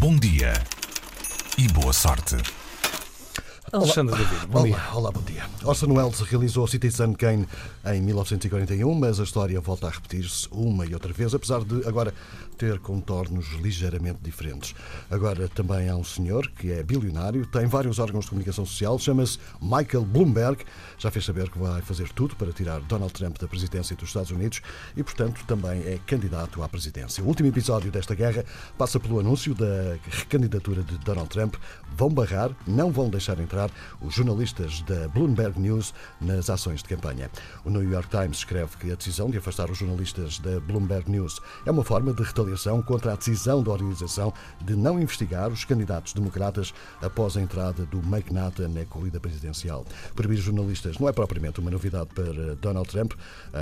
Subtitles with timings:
[0.00, 0.52] bom dia
[1.56, 2.57] e boa sorte.
[3.72, 4.76] Alexandre David, bom dia.
[4.76, 5.44] Olá, olá, bom dia.
[5.62, 7.46] Orson Welles realizou Citizen Kane
[7.84, 12.14] em 1941, mas a história volta a repetir-se uma e outra vez, apesar de agora
[12.56, 14.74] ter contornos ligeiramente diferentes.
[15.10, 19.38] Agora também há um senhor que é bilionário, tem vários órgãos de comunicação social, chama-se
[19.60, 20.64] Michael Bloomberg,
[20.96, 24.30] já fez saber que vai fazer tudo para tirar Donald Trump da presidência dos Estados
[24.30, 24.62] Unidos
[24.96, 27.22] e, portanto, também é candidato à presidência.
[27.22, 28.44] O último episódio desta guerra
[28.78, 31.54] passa pelo anúncio da recandidatura de Donald Trump.
[31.94, 33.57] Vão barrar, não vão deixar entrar
[34.00, 37.30] os jornalistas da Bloomberg News nas ações de campanha.
[37.64, 41.40] O New York Times escreve que a decisão de afastar os jornalistas da Bloomberg News
[41.66, 46.12] é uma forma de retaliação contra a decisão da organização de não investigar os candidatos
[46.12, 49.84] democratas após a entrada do McNaughton na corrida presidencial.
[50.14, 53.12] Proibir jornalistas não é propriamente uma novidade para Donald Trump.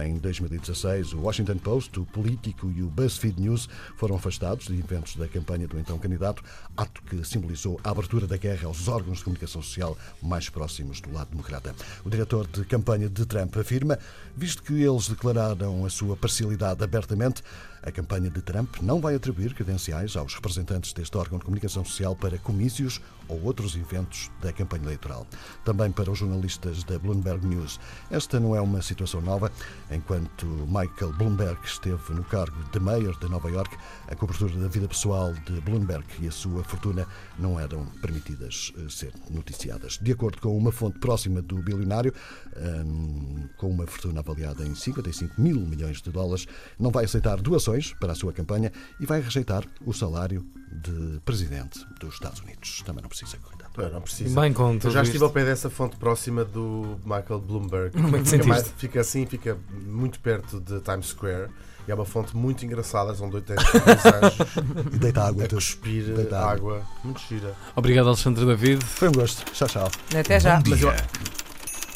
[0.05, 5.17] Em 2016, o Washington Post, o Político e o BuzzFeed News foram afastados de eventos
[5.17, 6.43] da campanha do então candidato,
[6.77, 9.86] ato que simbolizou a abertura da guerra aos órgãos de comunicação social
[10.23, 11.75] mais próximos do lado democrata.
[12.05, 13.99] O diretor de campanha de Trump afirma,
[14.35, 17.43] visto que eles declararam a sua parcialidade abertamente,
[17.87, 22.17] a campanha de Trump não vai atribuir credenciais aos representantes deste órgão de comunicação social
[22.17, 25.25] para comícios ou outros eventos da campanha eleitoral.
[25.65, 27.79] Também para os jornalistas da Bloomberg News.
[28.11, 29.53] Esta não é uma situação nova.
[29.89, 33.77] Enquanto Michael Bloomberg esteve no cargo de mayor de Nova York,
[34.09, 37.07] a cobertura da vida pessoal de Bloomberg e a sua fortuna
[37.39, 39.76] não eram permitidas eh, ser noticiadas.
[40.01, 42.13] De acordo com uma fonte próxima do bilionário,
[42.57, 46.47] hum, com uma fortuna avaliada em 55 mil milhões de dólares,
[46.79, 50.47] não vai aceitar doações para a sua campanha e vai rejeitar o salário
[50.83, 52.83] de presidente dos Estados Unidos.
[52.85, 53.71] Também não precisa cuidar.
[53.77, 54.41] Não, não precisa.
[54.41, 55.05] Bem com Eu já isto.
[55.05, 57.93] estive ao pé dessa fonte próxima do Michael Bloomberg.
[58.01, 61.49] Como é que fica, mais- fica assim, fica muito perto de Times Square.
[61.89, 63.71] E é uma fonte muito engraçada, são dois anjos
[64.93, 65.45] E deita água.
[65.45, 66.83] a cuspir Deita água.
[67.05, 67.55] Muito gira.
[67.77, 68.85] Obrigado, Alexandre David.
[68.85, 69.45] Foi um gosto.
[69.53, 69.91] Tchau, tchau.
[70.19, 70.57] Até já.
[70.61, 70.93] Bom Mas eu-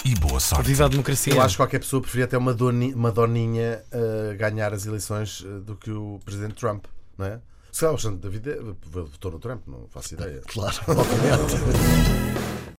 [0.04, 0.66] e boa sorte.
[0.66, 1.34] Viva a democracia.
[1.34, 5.44] Eu acho que qualquer pessoa preferia até uma, doni, uma doninha a ganhar as eleições
[5.44, 6.84] eh, do que o presidente Trump,
[7.18, 7.40] não é?
[7.72, 10.40] Se calhar o Alexandre David eh, votou no Trump, não faço ideia.
[10.46, 12.50] Claro, obviamente.